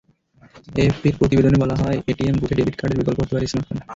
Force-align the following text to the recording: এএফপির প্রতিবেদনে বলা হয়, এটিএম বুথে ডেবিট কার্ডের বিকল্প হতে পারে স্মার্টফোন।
এএফপির 0.75 1.15
প্রতিবেদনে 1.19 1.57
বলা 1.63 1.75
হয়, 1.75 1.97
এটিএম 2.11 2.35
বুথে 2.39 2.57
ডেবিট 2.57 2.75
কার্ডের 2.77 2.99
বিকল্প 2.99 3.19
হতে 3.21 3.33
পারে 3.33 3.49
স্মার্টফোন। 3.51 3.77